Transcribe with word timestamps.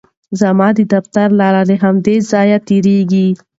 زما 0.39 0.67
د 0.77 0.79
دفتر 0.93 1.27
لاره 1.39 1.61
له 1.69 1.75
همدې 1.83 2.15
ځایه 2.31 2.57
تېریږي. 2.67 3.27